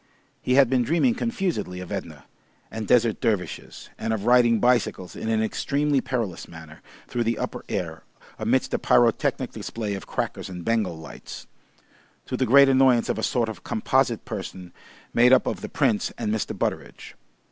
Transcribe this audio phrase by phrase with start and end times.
[0.41, 2.25] He had been dreaming confusedly of Edna,
[2.71, 7.63] and Desert Dervishes, and of riding bicycles in an extremely perilous manner through the upper
[7.69, 8.01] air
[8.39, 11.45] amidst a pyrotechnic display of crackers and Bengal lights
[12.25, 14.73] to the great annoyance of a sort of composite person
[15.13, 16.57] made up of the Prince and Mr.
[16.57, 17.13] Butteridge.